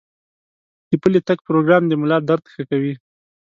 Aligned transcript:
د 0.89 0.91
پلي 1.01 1.19
تګ 1.27 1.37
پروګرام 1.47 1.83
د 1.87 1.93
ملا 2.01 2.17
درد 2.29 2.45
ښه 2.53 2.61
کوي. 2.69 2.93